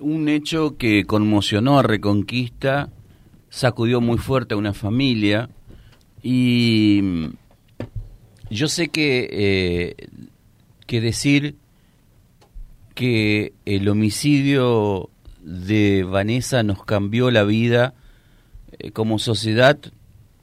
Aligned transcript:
Un 0.00 0.30
hecho 0.30 0.78
que 0.78 1.04
conmocionó 1.04 1.78
a 1.78 1.82
Reconquista, 1.82 2.88
sacudió 3.50 4.00
muy 4.00 4.16
fuerte 4.16 4.54
a 4.54 4.56
una 4.56 4.72
familia 4.72 5.50
y 6.22 7.00
mm, 7.02 7.26
yo 8.48 8.66
sé 8.66 8.88
que, 8.88 9.28
eh, 9.30 10.08
que 10.86 11.02
decir 11.02 11.56
que 12.94 13.52
el 13.66 13.90
homicidio 13.90 15.10
de 15.42 16.04
Vanessa 16.04 16.62
nos 16.62 16.82
cambió 16.82 17.30
la 17.30 17.44
vida 17.44 17.92
eh, 18.78 18.90
como 18.90 19.18
sociedad, 19.18 19.78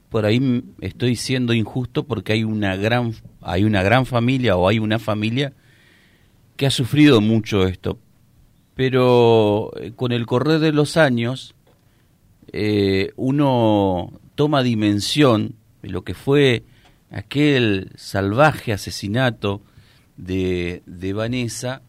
por 0.10 0.24
ahí 0.24 0.64
estoy 0.82 1.16
siendo 1.16 1.54
injusto 1.54 2.04
porque 2.04 2.34
hay 2.34 2.44
una 2.44 2.76
gran 2.76 3.16
hay 3.42 3.64
una 3.64 3.82
gran 3.82 4.06
familia 4.06 4.56
o 4.56 4.68
hay 4.68 4.78
una 4.78 5.00
familia 5.00 5.52
que 6.58 6.68
ha 6.68 6.72
sufrido 6.72 7.22
mucho 7.22 7.66
esto 7.66 7.98
pero 8.76 9.72
eh, 9.78 9.92
con 9.96 10.12
el 10.12 10.26
correr 10.26 10.60
de 10.60 10.72
los 10.72 10.98
años 10.98 11.56
eh, 12.52 13.12
uno 13.16 14.20
toma 14.36 14.64
dimensión 14.64 15.56
de 15.82 15.90
lo 15.90 16.04
que 16.04 16.14
fue 16.14 16.64
aquel 17.10 17.92
salvaje 17.96 18.74
asesinato 18.74 19.62
de, 20.18 20.84
de 20.86 21.14
Vanessa 21.14 21.82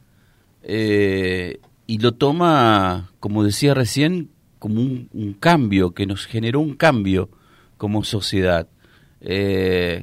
eh, 0.62 1.60
y 1.86 1.98
lo 1.98 2.12
toma, 2.12 3.10
como 3.20 3.44
decía 3.44 3.74
recién, 3.74 4.30
como 4.58 4.80
un, 4.80 5.36
cambio, 5.38 5.90
que 5.90 6.06
nos 6.06 6.26
generó 6.26 6.60
un 6.60 6.74
cambio 6.74 7.28
como 7.76 8.04
sociedad. 8.04 8.68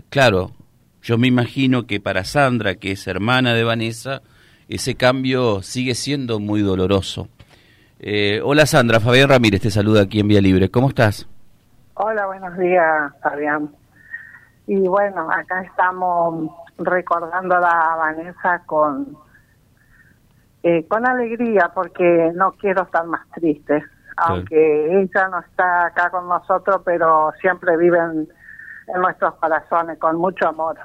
claro, 0.09 0.54
yo 1.02 1.18
me 1.18 1.28
imagino 1.28 1.88
que 1.88 2.00
para 2.00 2.26
Sandra, 2.26 2.76
que 2.76 2.92
es 2.92 3.08
hermana 3.08 3.54
de 3.54 3.64
Vanessa, 3.64 4.22
ese 4.70 4.96
cambio 4.96 5.64
sigue 5.64 5.96
siendo 5.96 6.40
muy 6.40 6.62
doloroso. 6.62 7.28
Eh, 8.00 8.40
hola 8.44 8.66
Sandra, 8.66 9.00
Fabián 9.00 9.30
Ramírez 9.30 9.62
te 9.62 9.72
saluda 9.72 10.04
aquí 10.04 10.20
en 10.20 10.28
Vía 10.28 10.42
Libre. 10.42 10.70
¿Cómo 10.70 10.89
estás? 10.89 11.28
Hola, 11.95 12.28
buenos 12.28 12.58
días, 12.58 13.12
Fabián. 13.22 13.70
Y 14.67 14.88
bueno, 14.88 15.28
acá 15.31 15.64
estamos 15.64 16.52
recordando 16.78 17.56
a 17.56 17.59
la 17.59 17.95
Vanessa 17.97 18.62
con, 18.67 19.17
eh, 20.62 20.86
con 20.88 21.06
alegría 21.06 21.72
porque 21.73 22.31
no 22.36 22.52
quiero 22.52 22.84
estar 22.84 23.06
más 23.06 23.28
triste. 23.31 23.84
Aunque 24.17 25.02
ella 25.02 25.28
no 25.30 25.40
está 25.40 25.88
acá 25.88 26.12
con 26.12 26.28
nosotros, 26.28 26.81
pero 26.86 27.31
siempre 27.42 27.75
viven 27.75 28.30
en 28.88 29.02
nuestros 29.02 29.34
corazones 29.36 29.97
con 29.97 30.17
mucho 30.17 30.47
amor. 30.47 30.78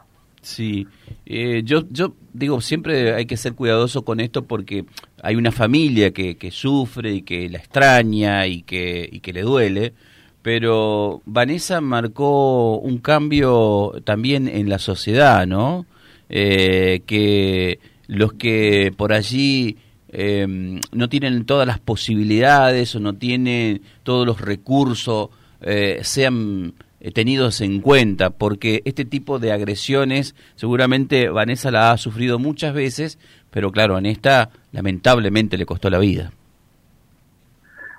Sí, 0.44 0.86
eh, 1.24 1.62
yo, 1.64 1.84
yo 1.90 2.14
digo, 2.34 2.60
siempre 2.60 3.14
hay 3.14 3.24
que 3.24 3.38
ser 3.38 3.54
cuidadoso 3.54 4.04
con 4.04 4.20
esto 4.20 4.44
porque 4.44 4.84
hay 5.22 5.36
una 5.36 5.50
familia 5.50 6.10
que, 6.10 6.36
que 6.36 6.50
sufre 6.50 7.14
y 7.14 7.22
que 7.22 7.48
la 7.48 7.56
extraña 7.56 8.46
y 8.46 8.60
que, 8.60 9.08
y 9.10 9.20
que 9.20 9.32
le 9.32 9.40
duele, 9.40 9.94
pero 10.42 11.22
Vanessa 11.24 11.80
marcó 11.80 12.76
un 12.76 12.98
cambio 12.98 13.94
también 14.04 14.46
en 14.46 14.68
la 14.68 14.78
sociedad, 14.78 15.46
¿no? 15.46 15.86
Eh, 16.28 17.00
que 17.06 17.78
los 18.06 18.34
que 18.34 18.92
por 18.94 19.14
allí 19.14 19.78
em, 20.08 20.78
no 20.92 21.08
tienen 21.08 21.46
todas 21.46 21.66
las 21.66 21.78
posibilidades 21.78 22.94
o 22.94 23.00
no 23.00 23.14
tienen 23.14 23.80
todos 24.02 24.26
los 24.26 24.42
recursos, 24.42 25.30
eh, 25.62 26.00
sean 26.02 26.74
eh, 26.78 26.83
tenidos 27.12 27.60
en 27.60 27.80
cuenta, 27.80 28.30
porque 28.30 28.82
este 28.84 29.04
tipo 29.04 29.38
de 29.38 29.52
agresiones 29.52 30.34
seguramente 30.54 31.28
Vanessa 31.28 31.70
la 31.70 31.90
ha 31.90 31.96
sufrido 31.98 32.38
muchas 32.38 32.72
veces, 32.74 33.18
pero 33.50 33.70
claro, 33.70 33.98
en 33.98 34.06
esta 34.06 34.50
lamentablemente 34.72 35.58
le 35.58 35.66
costó 35.66 35.90
la 35.90 35.98
vida. 35.98 36.30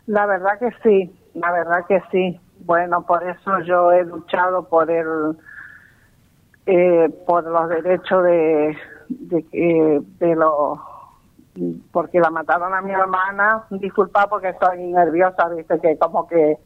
La 0.08 0.26
verdad 0.26 0.60
que 0.60 0.70
sí, 0.84 1.12
la 1.34 1.52
verdad 1.52 1.86
que 1.88 2.02
sí. 2.12 2.40
Bueno, 2.60 3.06
por 3.06 3.24
eso 3.28 3.60
yo 3.62 3.92
he 3.92 4.06
luchado 4.06 4.68
por 4.68 4.90
el 4.90 5.38
eh, 6.66 7.10
por 7.28 7.44
los 7.44 7.70
derechos 7.70 8.24
de 8.24 8.78
de, 9.10 10.02
de 10.20 10.36
los 10.36 10.80
porque 11.92 12.20
la 12.20 12.30
mataron 12.30 12.74
a 12.74 12.82
mi 12.82 12.92
hermana. 12.92 13.64
Disculpa 13.70 14.28
porque 14.28 14.50
estoy 14.50 14.88
nerviosa, 14.88 15.48
viste 15.50 15.80
que 15.80 15.98
como 15.98 16.28
que 16.28 16.58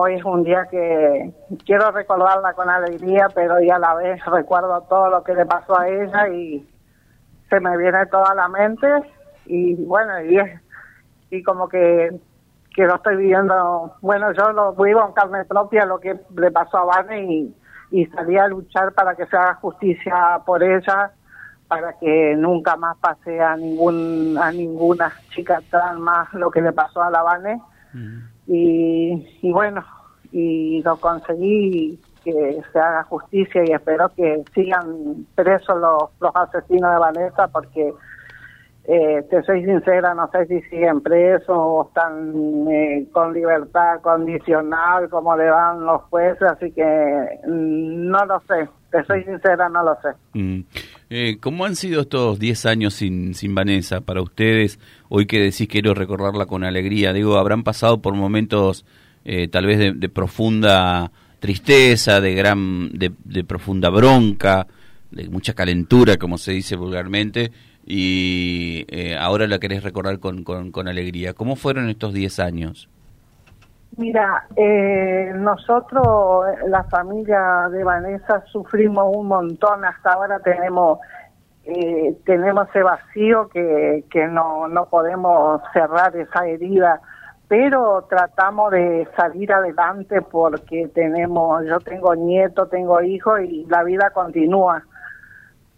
Hoy 0.00 0.14
es 0.14 0.24
un 0.24 0.44
día 0.44 0.68
que 0.70 1.34
quiero 1.66 1.90
recordarla 1.90 2.52
con 2.52 2.70
alegría, 2.70 3.26
pero 3.34 3.58
ya 3.60 3.74
a 3.74 3.78
la 3.80 3.94
vez 3.96 4.24
recuerdo 4.26 4.80
todo 4.82 5.10
lo 5.10 5.24
que 5.24 5.34
le 5.34 5.44
pasó 5.44 5.76
a 5.76 5.88
ella 5.88 6.28
y 6.28 6.64
se 7.50 7.58
me 7.58 7.76
viene 7.76 8.06
toda 8.06 8.32
la 8.36 8.46
mente. 8.46 8.86
Y 9.46 9.74
bueno, 9.74 10.22
y, 10.22 10.38
y 11.36 11.42
como 11.42 11.68
que, 11.68 12.16
que 12.76 12.86
lo 12.86 12.94
estoy 12.94 13.16
viviendo, 13.16 13.92
bueno, 14.00 14.30
yo 14.30 14.52
lo 14.52 14.72
vivo 14.74 15.04
en 15.04 15.14
carne 15.14 15.44
propia 15.46 15.84
lo 15.84 15.98
que 15.98 16.16
le 16.36 16.50
pasó 16.52 16.78
a 16.78 16.84
Vane 16.84 17.24
y, 17.24 17.56
y 17.90 18.06
salí 18.06 18.38
a 18.38 18.46
luchar 18.46 18.92
para 18.92 19.16
que 19.16 19.26
se 19.26 19.36
haga 19.36 19.54
justicia 19.54 20.40
por 20.46 20.62
ella, 20.62 21.10
para 21.66 21.94
que 21.94 22.36
nunca 22.36 22.76
más 22.76 22.96
pase 22.98 23.40
a 23.40 23.56
ningún 23.56 24.38
a 24.40 24.52
ninguna 24.52 25.12
chica 25.30 25.60
trans 25.68 25.98
más 25.98 26.32
lo 26.34 26.52
que 26.52 26.62
le 26.62 26.72
pasó 26.72 27.02
a 27.02 27.10
la 27.10 27.22
Vane. 27.24 27.60
Y, 28.50 29.52
bueno, 29.52 29.84
y 30.32 30.82
lo 30.82 30.96
conseguí 30.96 32.00
que 32.24 32.60
se 32.72 32.78
haga 32.78 33.04
justicia 33.04 33.62
y 33.64 33.72
espero 33.72 34.10
que 34.16 34.42
sigan 34.54 35.26
presos 35.34 35.78
los, 35.78 36.04
los 36.18 36.34
asesinos 36.34 36.90
de 36.92 36.98
Vanessa 36.98 37.48
porque 37.48 37.92
eh, 38.90 39.22
te 39.28 39.42
soy 39.42 39.66
sincera, 39.66 40.14
no 40.14 40.30
sé 40.30 40.46
si 40.46 40.62
siguen 40.62 41.02
presos 41.02 41.50
o 41.50 41.88
están 41.88 42.66
eh, 42.70 43.06
con 43.12 43.34
libertad 43.34 44.00
condicional 44.00 45.10
como 45.10 45.36
le 45.36 45.44
dan 45.44 45.84
los 45.84 46.04
jueces, 46.04 46.40
así 46.40 46.72
que 46.72 47.38
mm, 47.46 48.08
no 48.08 48.24
lo 48.24 48.40
sé, 48.48 48.66
te 48.90 49.04
soy 49.04 49.24
sincera, 49.24 49.68
no 49.68 49.82
lo 49.82 49.94
sé. 50.00 50.08
Mm. 50.32 50.60
Eh, 51.10 51.38
¿Cómo 51.40 51.64
han 51.64 51.74
sido 51.74 52.02
estos 52.02 52.38
10 52.38 52.66
años 52.66 52.94
sin, 52.94 53.34
sin 53.34 53.54
Vanessa 53.54 54.02
para 54.02 54.20
ustedes? 54.20 54.78
Hoy 55.08 55.26
que 55.26 55.40
decís 55.40 55.66
quiero 55.68 55.94
recordarla 55.94 56.44
con 56.44 56.64
alegría, 56.64 57.14
digo, 57.14 57.38
habrán 57.38 57.62
pasado 57.62 58.02
por 58.02 58.14
momentos 58.14 58.84
eh, 59.24 59.48
tal 59.48 59.64
vez 59.64 59.78
de, 59.98 60.08
profunda 60.10 61.10
tristeza, 61.40 62.20
de 62.20 62.34
gran, 62.34 62.90
de, 62.92 63.44
profunda 63.44 63.88
bronca, 63.88 64.66
de 65.10 65.28
mucha 65.30 65.54
calentura, 65.54 66.18
como 66.18 66.36
se 66.36 66.52
dice 66.52 66.76
vulgarmente, 66.76 67.52
y 67.86 68.84
eh, 68.88 69.16
ahora 69.18 69.46
la 69.46 69.58
querés 69.58 69.82
recordar 69.82 70.18
con, 70.18 70.44
con, 70.44 70.88
alegría. 70.88 71.32
¿Cómo 71.32 71.56
fueron 71.56 71.88
estos 71.88 72.12
10 72.12 72.38
años? 72.38 72.88
Mira, 73.98 74.46
eh, 74.54 75.32
nosotros, 75.34 76.46
la 76.68 76.84
familia 76.84 77.68
de 77.68 77.82
Vanessa, 77.82 78.44
sufrimos 78.46 79.12
un 79.12 79.26
montón. 79.26 79.84
Hasta 79.84 80.12
ahora 80.12 80.38
tenemos 80.38 81.00
eh, 81.64 82.16
tenemos 82.24 82.68
ese 82.68 82.84
vacío 82.84 83.48
que, 83.48 84.04
que 84.08 84.28
no, 84.28 84.68
no 84.68 84.86
podemos 84.86 85.60
cerrar 85.72 86.16
esa 86.16 86.46
herida, 86.46 87.00
pero 87.48 88.06
tratamos 88.08 88.70
de 88.70 89.08
salir 89.16 89.52
adelante 89.52 90.22
porque 90.22 90.88
tenemos, 90.94 91.64
yo 91.66 91.80
tengo 91.80 92.14
nieto, 92.14 92.68
tengo 92.68 93.02
hijo 93.02 93.40
y 93.40 93.66
la 93.66 93.82
vida 93.82 94.10
continúa 94.10 94.84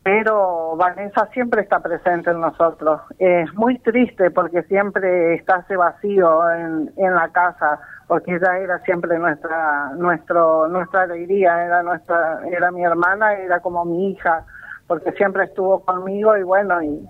pero 0.03 0.77
Vanessa 0.77 1.29
siempre 1.33 1.63
está 1.63 1.81
presente 1.81 2.31
en 2.31 2.41
nosotros. 2.41 3.03
Es 3.19 3.53
muy 3.55 3.79
triste 3.79 4.31
porque 4.31 4.63
siempre 4.63 5.35
está 5.35 5.59
ese 5.59 5.77
vacío 5.77 6.51
en, 6.51 6.91
en 6.97 7.15
la 7.15 7.29
casa, 7.29 7.79
porque 8.11 8.35
ella 8.35 8.59
era 8.59 8.81
siempre 8.81 9.17
nuestra 9.21 9.93
nuestro 9.97 10.67
nuestra 10.67 11.03
alegría, 11.03 11.65
era 11.65 11.81
nuestra 11.85 12.41
era 12.51 12.73
mi 12.73 12.83
hermana, 12.85 13.35
era 13.35 13.61
como 13.61 13.85
mi 13.85 14.11
hija, 14.11 14.45
porque 14.89 15.13
siempre 15.13 15.45
estuvo 15.45 15.85
conmigo 15.85 16.37
y 16.37 16.43
bueno 16.43 16.83
y 16.83 17.09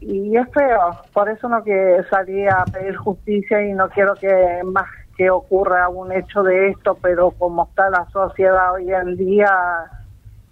y 0.00 0.36
es 0.36 0.50
feo, 0.50 0.98
por 1.12 1.28
eso 1.28 1.48
no 1.48 1.62
que 1.62 2.02
salí 2.10 2.44
a 2.48 2.64
pedir 2.72 2.96
justicia 2.96 3.62
y 3.62 3.72
no 3.72 3.88
quiero 3.88 4.16
que 4.16 4.62
más 4.64 4.88
que 5.16 5.30
ocurra 5.30 5.88
un 5.88 6.10
hecho 6.10 6.42
de 6.42 6.70
esto, 6.70 6.98
pero 7.00 7.30
como 7.30 7.62
está 7.62 7.88
la 7.88 8.04
sociedad 8.12 8.72
hoy 8.72 8.92
en 8.92 9.14
día 9.14 9.48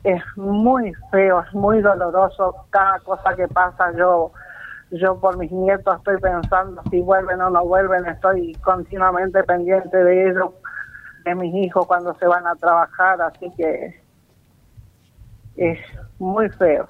es 0.04 0.22
muy 0.36 0.92
feo, 1.10 1.40
es 1.40 1.52
muy 1.52 1.80
doloroso 1.80 2.54
cada 2.70 3.00
cosa 3.00 3.34
que 3.34 3.48
pasa. 3.48 3.90
Yo, 3.96 4.30
yo 4.92 5.18
por 5.18 5.38
mis 5.38 5.50
nietos 5.50 5.96
estoy 5.96 6.18
pensando 6.18 6.82
si 6.90 7.00
vuelven 7.00 7.40
o 7.40 7.50
no 7.50 7.64
vuelven, 7.64 8.06
estoy 8.06 8.54
continuamente 8.62 9.42
pendiente 9.44 9.96
de 9.96 10.30
ellos, 10.30 10.50
de 11.24 11.34
mis 11.34 11.54
hijos 11.54 11.86
cuando 11.86 12.14
se 12.14 12.26
van 12.26 12.46
a 12.46 12.54
trabajar, 12.54 13.20
así 13.22 13.50
que 13.56 14.00
es 15.56 15.78
muy 16.18 16.48
feo. 16.50 16.86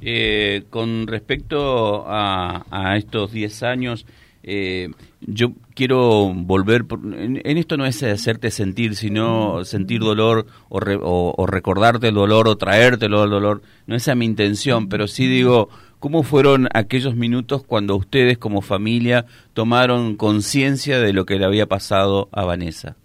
Eh, 0.00 0.64
con 0.70 1.06
respecto 1.06 2.04
a, 2.06 2.64
a 2.70 2.96
estos 2.96 3.32
10 3.32 3.62
años, 3.62 4.06
eh, 4.46 4.90
yo 5.22 5.52
quiero 5.74 6.30
volver, 6.34 6.84
en, 7.02 7.40
esto 7.56 7.78
no 7.78 7.86
es 7.86 8.02
hacerte 8.02 8.50
sentir, 8.50 8.94
sino 8.94 9.64
sentir 9.64 10.00
dolor 10.00 10.46
o, 10.68 11.46
recordarte 11.46 12.08
el 12.08 12.14
dolor 12.14 12.48
o 12.48 12.56
traértelo 12.56 13.24
el 13.24 13.30
dolor, 13.30 13.62
no 13.86 13.96
es 13.96 14.02
esa 14.02 14.14
mi 14.14 14.26
intención, 14.26 14.90
pero 14.90 15.08
sí 15.08 15.26
digo, 15.26 15.70
¿Cómo 16.04 16.22
fueron 16.22 16.68
aquellos 16.74 17.16
minutos 17.16 17.62
cuando 17.64 17.96
ustedes 17.96 18.36
como 18.36 18.60
familia 18.60 19.24
tomaron 19.54 20.16
conciencia 20.16 21.00
de 21.00 21.14
lo 21.14 21.24
que 21.24 21.38
le 21.38 21.46
había 21.46 21.64
pasado 21.64 22.28
a 22.30 22.44
Vanessa? 22.44 22.96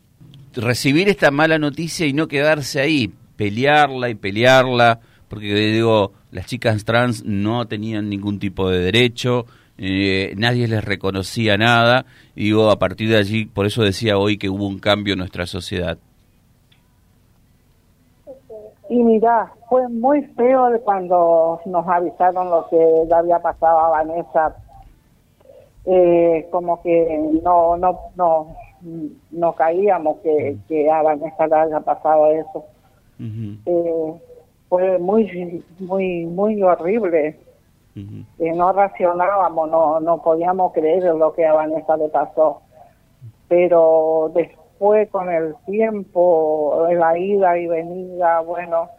Recibir 0.54 1.08
esta 1.08 1.32
mala 1.32 1.58
noticia 1.60 2.06
y 2.08 2.12
no 2.12 2.28
quedarse 2.28 2.82
ahí, 2.82 3.14
pelearla 3.38 4.10
y 4.10 4.16
pelearla, 4.16 5.00
porque 5.30 5.56
digo, 5.72 6.12
las 6.32 6.48
chicas 6.48 6.84
trans 6.84 7.24
no 7.24 7.66
tenían 7.70 8.10
ningún 8.10 8.38
tipo 8.38 8.70
de 8.70 8.80
derecho, 8.80 9.46
eh, 9.78 10.34
nadie 10.36 10.68
les 10.68 10.84
reconocía 10.84 11.56
nada, 11.56 12.06
y 12.36 12.52
a 12.52 12.76
partir 12.80 13.08
de 13.08 13.18
allí, 13.18 13.46
por 13.46 13.66
eso 13.66 13.82
decía 13.82 14.18
hoy 14.18 14.38
que 14.38 14.50
hubo 14.50 14.68
un 14.68 14.80
cambio 14.80 15.14
en 15.14 15.20
nuestra 15.20 15.48
sociedad. 15.48 16.00
Y 18.90 19.04
mira, 19.04 19.54
fue 19.70 19.88
muy 19.88 20.24
feo 20.36 20.68
cuando 20.84 21.62
nos 21.66 21.88
avisaron 21.88 22.50
lo 22.50 22.68
que 22.70 23.06
le 23.08 23.14
había 23.16 23.40
pasado 23.40 23.80
a 23.80 23.90
Vanessa. 23.90 24.56
Eh, 25.86 26.48
como 26.52 26.82
que 26.82 27.40
no, 27.44 27.78
no, 27.78 28.00
no, 28.16 28.56
no 29.32 29.54
caíamos 29.54 30.18
que, 30.18 30.58
que 30.68 30.90
a 30.90 31.04
Vanessa 31.04 31.48
le 31.48 31.56
haya 31.56 31.80
pasado 31.82 32.32
eso. 32.32 32.66
eh, 33.66 34.14
fue 34.70 34.98
muy, 34.98 35.64
muy, 35.80 36.26
muy 36.26 36.62
horrible. 36.64 37.40
Eh, 37.96 38.52
no 38.56 38.72
racionábamos, 38.72 39.70
no, 39.70 40.00
no 40.00 40.22
podíamos 40.22 40.72
creer 40.74 41.04
lo 41.16 41.34
que 41.34 41.46
a 41.46 41.54
Vanessa 41.54 41.96
le 41.98 42.10
pasó. 42.10 42.62
Pero 43.48 44.32
después 44.34 44.59
fue 44.80 45.08
con 45.08 45.30
el 45.30 45.56
tiempo, 45.66 46.88
la 46.90 47.18
ida 47.18 47.58
y 47.58 47.68
venida, 47.68 48.40
bueno, 48.40 48.90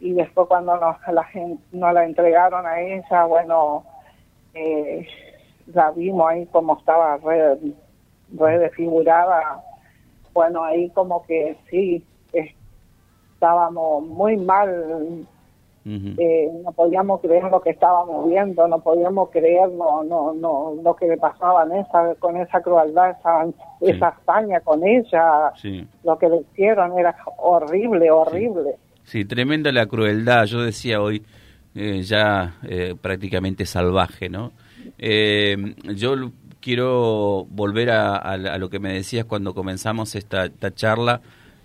y 0.00 0.12
después 0.12 0.48
cuando 0.48 0.76
nos 0.76 0.96
la, 1.06 1.26
nos 1.72 1.94
la 1.94 2.04
entregaron 2.04 2.66
a 2.66 2.80
ella, 2.80 3.24
bueno, 3.24 3.84
eh, 4.54 5.06
la 5.72 5.92
vimos 5.92 6.28
ahí 6.28 6.46
como 6.46 6.76
estaba 6.76 7.16
re, 7.18 7.56
bueno, 10.34 10.64
ahí 10.64 10.90
como 10.90 11.24
que 11.24 11.56
sí, 11.70 12.04
estábamos 13.34 14.04
muy 14.04 14.36
mal 14.36 15.26
eh, 15.84 16.50
no 16.64 16.72
podíamos 16.72 17.20
creer 17.20 17.44
lo 17.44 17.60
que 17.60 17.70
estábamos 17.70 18.28
viendo, 18.28 18.66
no 18.68 18.78
podíamos 18.80 19.30
creer 19.30 19.70
no, 19.70 20.04
no, 20.04 20.34
no, 20.34 20.74
lo 20.82 20.96
que 20.96 21.06
le 21.06 21.16
pasaba 21.16 21.62
a 21.62 21.64
Vanessa 21.64 22.14
con 22.18 22.36
esa 22.36 22.60
crueldad, 22.60 23.10
esa, 23.18 23.46
esa 23.80 24.08
hazaña 24.08 24.60
con 24.60 24.86
ella, 24.86 25.52
lo 26.04 26.18
que 26.18 26.28
le 26.28 26.40
hicieron 26.40 26.98
era 26.98 27.16
horrible, 27.38 28.10
horrible. 28.10 28.76
Sí, 29.04 29.24
tremenda 29.24 29.72
la 29.72 29.86
crueldad, 29.86 30.44
yo 30.44 30.60
decía 30.60 31.00
hoy, 31.00 31.22
eh, 31.74 32.02
ya 32.02 32.56
eh, 32.68 32.94
prácticamente 33.00 33.64
salvaje, 33.64 34.28
¿no? 34.28 34.52
yo 34.98 36.14
quiero 36.60 37.46
volver 37.50 37.90
a, 37.90 38.16
a, 38.16 38.58
lo 38.58 38.68
que 38.68 38.78
me 38.78 38.92
decías 38.92 39.24
cuando 39.24 39.54
comenzamos 39.54 40.14
esta, 40.14 40.46
esta 40.46 40.74
charla 40.74 41.20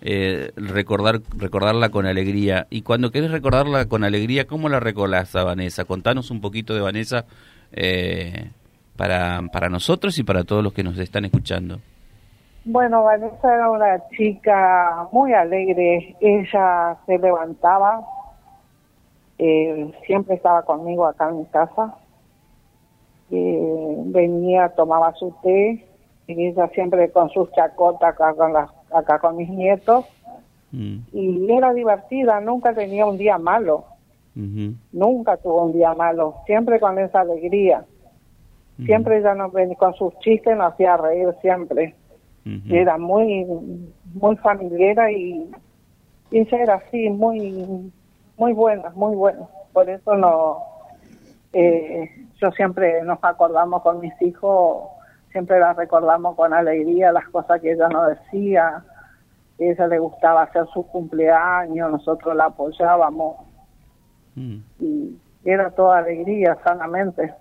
eh, 0.06 0.52
recordar 0.56 1.20
recordarla 1.38 1.88
con 1.88 2.04
alegría. 2.04 2.66
Y 2.68 2.82
cuando 2.82 3.10
querés 3.10 3.30
recordarla 3.30 3.86
con 3.86 4.04
alegría, 4.04 4.46
¿cómo 4.46 4.68
la 4.68 4.78
recordás 4.78 5.34
a 5.34 5.44
Vanessa? 5.44 5.86
Contanos 5.86 6.30
un 6.30 6.42
poquito 6.42 6.74
de 6.74 6.82
Vanessa 6.82 7.24
eh, 7.72 8.50
para, 8.98 9.40
para 9.50 9.70
nosotros 9.70 10.18
y 10.18 10.22
para 10.22 10.44
todos 10.44 10.62
los 10.62 10.74
que 10.74 10.82
nos 10.82 10.98
están 10.98 11.24
escuchando. 11.24 11.78
Bueno, 12.66 13.02
Vanessa 13.04 13.54
era 13.54 13.70
una 13.70 14.06
chica 14.10 15.08
muy 15.10 15.32
alegre. 15.32 16.14
Ella 16.20 16.98
se 17.06 17.18
levantaba, 17.18 18.04
eh, 19.38 19.90
siempre 20.06 20.34
estaba 20.34 20.66
conmigo 20.66 21.06
acá 21.06 21.30
en 21.30 21.38
mi 21.38 21.46
casa. 21.46 21.94
venía, 23.30 24.68
tomaba 24.76 25.14
su 25.14 25.34
té, 25.42 25.82
y 26.26 26.46
ella 26.46 26.68
siempre 26.74 27.10
con 27.10 27.30
sus 27.30 27.50
chacotas 27.52 28.14
con 28.16 28.52
las 28.52 28.70
acá 28.94 29.18
con 29.18 29.36
mis 29.36 29.48
nietos. 29.48 30.06
Mm. 30.74 30.98
y 31.12 31.52
era 31.52 31.72
divertida, 31.72 32.40
nunca 32.40 32.74
tenía 32.74 33.06
un 33.06 33.16
día 33.16 33.38
malo, 33.38 33.84
nunca 34.34 35.36
tuvo 35.36 35.66
un 35.66 35.72
día 35.72 35.94
malo, 35.94 36.34
siempre 36.46 36.80
con 36.80 36.98
esa 36.98 37.20
alegría, 37.20 37.84
siempre 38.84 39.18
ella 39.18 39.36
nos 39.36 39.52
venía 39.52 39.76
con 39.76 39.94
sus 39.94 40.18
chistes, 40.18 40.56
nos 40.56 40.72
hacía 40.72 40.96
reír 40.96 41.28
siempre, 41.40 41.94
era 42.68 42.98
muy, 42.98 43.46
muy 44.14 44.36
familiar 44.38 45.12
y, 45.12 45.48
ella 46.32 46.58
era 46.58 46.74
así, 46.74 47.08
muy, 47.08 47.92
muy 48.36 48.52
buena, 48.52 48.90
muy 48.96 49.14
buena, 49.14 49.46
por 49.72 49.88
eso 49.88 50.16
no, 50.16 50.58
eh, 51.52 52.10
yo 52.40 52.50
siempre 52.50 53.00
nos 53.04 53.22
acordamos 53.22 53.80
con 53.82 54.00
mis 54.00 54.20
hijos 54.22 54.88
siempre 55.34 55.58
la 55.58 55.72
recordamos 55.72 56.36
con 56.36 56.54
alegría, 56.54 57.10
las 57.10 57.28
cosas 57.28 57.60
que 57.60 57.72
ella 57.72 57.88
nos 57.88 58.06
decía, 58.10 58.84
que 59.58 59.72
ella 59.72 59.88
le 59.88 59.98
gustaba 59.98 60.44
hacer 60.44 60.64
su 60.72 60.86
cumpleaños, 60.86 61.90
nosotros 61.90 62.36
la 62.36 62.44
apoyábamos. 62.44 63.38
Mm. 64.36 64.58
Y 64.78 65.16
era 65.44 65.72
toda 65.72 65.98
alegría, 65.98 66.56
sanamente. 66.62 67.34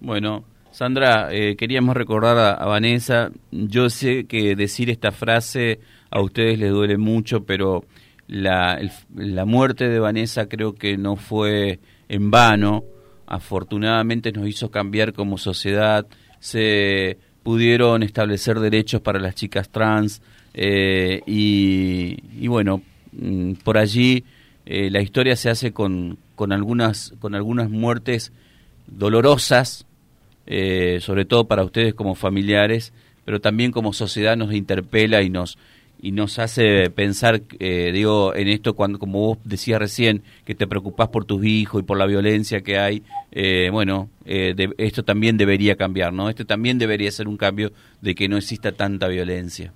Bueno, 0.00 0.44
Sandra, 0.70 1.28
eh, 1.30 1.56
queríamos 1.56 1.94
recordar 1.94 2.38
a, 2.58 2.64
Vanessa, 2.64 3.28
yo 3.50 3.90
sé 3.90 4.26
que 4.26 4.56
decir 4.56 4.88
esta 4.88 5.12
frase 5.12 5.80
a 6.10 6.22
ustedes 6.22 6.58
les 6.58 6.70
duele 6.70 6.96
mucho, 6.96 7.44
pero 7.44 7.84
la, 8.28 8.80
la 9.14 9.44
muerte 9.44 9.90
de 9.90 9.98
Vanessa 10.00 10.46
creo 10.46 10.74
que 10.74 10.96
no 10.96 11.16
fue 11.16 11.80
en 12.08 12.30
vano 12.30 12.84
afortunadamente 13.26 14.32
nos 14.32 14.48
hizo 14.48 14.70
cambiar 14.70 15.12
como 15.12 15.38
sociedad, 15.38 16.06
se 16.40 17.18
pudieron 17.42 18.02
establecer 18.02 18.58
derechos 18.58 19.00
para 19.00 19.18
las 19.18 19.34
chicas 19.34 19.68
trans 19.68 20.22
eh, 20.54 21.20
y, 21.26 22.46
bueno, 22.46 22.82
mm, 23.12 23.54
por 23.64 23.76
allí 23.76 24.24
eh, 24.66 24.88
la 24.90 25.02
historia 25.02 25.36
se 25.36 25.50
hace 25.50 25.72
con, 25.72 26.18
con, 26.36 26.52
algunas, 26.52 27.12
con 27.18 27.34
algunas 27.34 27.68
muertes 27.70 28.32
dolorosas, 28.86 29.86
eh, 30.46 30.98
sobre 31.00 31.24
todo 31.24 31.46
para 31.46 31.64
ustedes 31.64 31.94
como 31.94 32.14
familiares, 32.14 32.92
pero 33.24 33.40
también 33.40 33.72
como 33.72 33.92
sociedad 33.92 34.36
nos 34.36 34.54
interpela 34.54 35.22
y 35.22 35.30
nos, 35.30 35.58
y 36.04 36.12
nos 36.12 36.38
hace 36.38 36.90
pensar, 36.90 37.40
eh, 37.58 37.90
digo, 37.90 38.34
en 38.34 38.48
esto 38.48 38.76
cuando, 38.76 38.98
como 38.98 39.20
vos 39.20 39.38
decías 39.42 39.78
recién, 39.78 40.22
que 40.44 40.54
te 40.54 40.66
preocupás 40.66 41.08
por 41.08 41.24
tus 41.24 41.42
hijos 41.46 41.80
y 41.80 41.82
por 41.82 41.96
la 41.96 42.04
violencia 42.04 42.60
que 42.60 42.78
hay, 42.78 43.02
eh, 43.32 43.70
bueno, 43.72 44.10
eh, 44.26 44.54
esto 44.76 45.02
también 45.02 45.38
debería 45.38 45.76
cambiar, 45.76 46.12
¿no? 46.12 46.28
Esto 46.28 46.44
también 46.44 46.78
debería 46.78 47.10
ser 47.10 47.26
un 47.26 47.38
cambio 47.38 47.70
de 48.02 48.14
que 48.14 48.28
no 48.28 48.36
exista 48.36 48.72
tanta 48.72 49.08
violencia. 49.08 49.72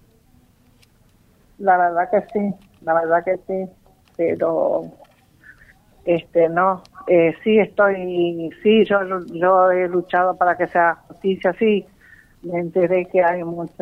La 1.61 1.79
verdad 1.79 2.11
que 2.11 2.21
sí, 2.31 2.55
la 2.83 2.93
verdad 2.93 3.25
que 3.25 3.37
sí, 3.47 3.73
pero 4.15 4.83
este 6.05 6.51
no, 6.51 6.83
sí 7.43 7.59
estoy, 7.59 8.51
sí, 8.63 8.85
yo, 8.85 8.99
yo 9.33 9.71
he 9.71 9.89
luchado 9.89 10.37
para 10.37 10.59
que 10.59 10.67
sea 10.67 10.97
justicia, 11.09 11.55
sí, 11.59 11.87
me 12.43 12.61
enteré 12.61 13.07
que 13.11 13.23
hay 13.23 13.43
muchos 13.43 13.77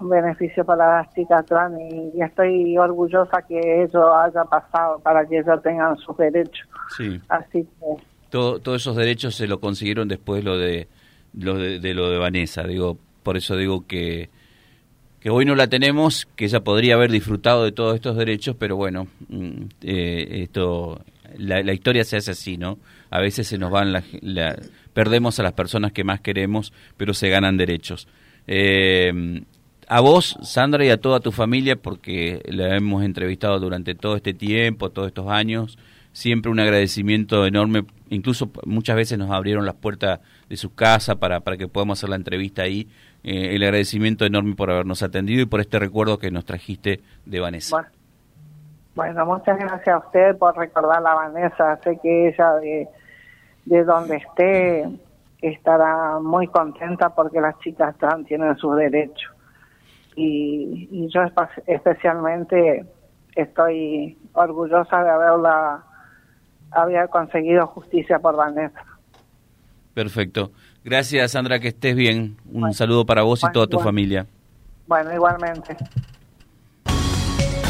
beneficios 0.00 0.64
para 0.66 0.98
las 0.98 1.14
chicas 1.14 1.44
trans 1.46 1.78
y, 1.80 2.20
estoy 2.22 2.76
orgullosa 2.78 3.42
que 3.42 3.82
eso 3.82 4.14
haya 4.16 4.44
pasado 4.44 4.98
para 5.00 5.26
que 5.26 5.38
ellos 5.38 5.62
tengan 5.62 5.96
sus 5.98 6.16
derechos. 6.16 6.68
Sí. 6.96 7.20
Así 7.28 7.64
que... 7.64 8.04
todos 8.30 8.80
esos 8.80 8.96
derechos 8.96 9.34
se 9.34 9.46
lo 9.46 9.60
consiguieron 9.60 10.08
después 10.08 10.44
lo 10.44 10.56
de, 10.56 10.88
lo 11.34 11.56
de, 11.56 11.94
lo 11.94 12.10
de 12.10 12.18
Vanessa. 12.18 12.62
Digo, 12.62 12.98
por 13.22 13.36
eso 13.36 13.56
digo 13.56 13.86
que, 13.86 14.30
que 15.20 15.30
hoy 15.30 15.44
no 15.44 15.54
la 15.54 15.66
tenemos, 15.66 16.26
que 16.36 16.44
ella 16.44 16.60
podría 16.60 16.94
haber 16.94 17.10
disfrutado 17.10 17.64
de 17.64 17.72
todos 17.72 17.94
estos 17.96 18.16
derechos, 18.16 18.56
pero 18.58 18.76
bueno, 18.76 19.08
mm, 19.28 19.62
eh, 19.82 20.42
esto 20.42 21.00
la, 21.38 21.62
la, 21.62 21.72
historia 21.72 22.04
se 22.04 22.16
hace 22.16 22.30
así, 22.30 22.56
¿no? 22.56 22.78
A 23.10 23.20
veces 23.20 23.46
se 23.46 23.58
nos 23.58 23.70
van 23.70 23.92
la, 23.92 24.02
perdemos 24.96 25.38
a 25.38 25.42
las 25.42 25.52
personas 25.52 25.92
que 25.92 26.04
más 26.04 26.20
queremos, 26.22 26.72
pero 26.96 27.12
se 27.12 27.28
ganan 27.28 27.58
derechos. 27.58 28.08
Eh, 28.46 29.42
a 29.86 30.00
vos, 30.00 30.38
Sandra, 30.40 30.86
y 30.86 30.88
a 30.88 30.98
toda 30.98 31.20
tu 31.20 31.32
familia, 31.32 31.76
porque 31.76 32.40
la 32.46 32.74
hemos 32.74 33.04
entrevistado 33.04 33.60
durante 33.60 33.94
todo 33.94 34.16
este 34.16 34.32
tiempo, 34.32 34.88
todos 34.88 35.08
estos 35.08 35.28
años, 35.28 35.78
siempre 36.12 36.50
un 36.50 36.60
agradecimiento 36.60 37.44
enorme, 37.44 37.84
incluso 38.08 38.50
muchas 38.64 38.96
veces 38.96 39.18
nos 39.18 39.30
abrieron 39.32 39.66
las 39.66 39.74
puertas 39.74 40.20
de 40.48 40.56
su 40.56 40.74
casa 40.74 41.16
para, 41.16 41.40
para 41.40 41.58
que 41.58 41.68
podamos 41.68 41.98
hacer 41.98 42.08
la 42.08 42.16
entrevista 42.16 42.62
ahí. 42.62 42.88
Eh, 43.22 43.54
el 43.54 43.62
agradecimiento 43.64 44.24
enorme 44.24 44.54
por 44.54 44.70
habernos 44.70 45.02
atendido 45.02 45.42
y 45.42 45.46
por 45.46 45.60
este 45.60 45.78
recuerdo 45.78 46.16
que 46.16 46.30
nos 46.30 46.46
trajiste 46.46 47.02
de 47.26 47.38
Vanessa. 47.38 47.92
Bueno, 48.94 49.26
muchas 49.26 49.58
gracias 49.58 49.88
a 49.88 49.98
usted 49.98 50.38
por 50.38 50.56
recordar 50.56 51.06
a 51.06 51.14
Vanessa. 51.14 51.78
Sé 51.84 51.98
que 52.02 52.28
ella 52.28 52.54
de, 52.54 52.88
de 53.66 53.84
donde 53.84 54.16
esté 54.16 54.88
estará 55.42 56.18
muy 56.20 56.46
contenta 56.48 57.10
porque 57.10 57.40
las 57.40 57.58
chicas 57.58 57.94
trans 57.98 58.26
tienen 58.26 58.56
sus 58.56 58.76
derechos. 58.76 59.32
Y, 60.14 60.88
y 60.90 61.08
yo 61.08 61.20
especialmente 61.66 62.86
estoy 63.34 64.16
orgullosa 64.32 65.04
de 65.04 65.10
haberla 65.10 65.84
había 66.70 67.06
conseguido 67.08 67.66
justicia 67.66 68.18
por 68.18 68.34
Vanessa. 68.36 68.82
Perfecto. 69.94 70.50
Gracias, 70.84 71.32
Sandra, 71.32 71.58
que 71.58 71.68
estés 71.68 71.94
bien. 71.94 72.36
Un 72.50 72.72
saludo 72.72 73.04
para 73.04 73.22
vos 73.22 73.42
y 73.44 73.52
toda 73.52 73.66
tu 73.66 73.78
familia. 73.78 74.26
Bueno, 74.86 75.12
igualmente 75.12 75.76